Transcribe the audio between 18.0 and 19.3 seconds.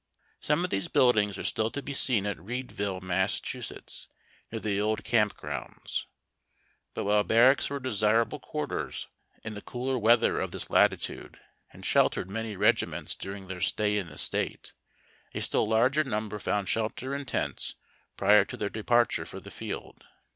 prior to their departure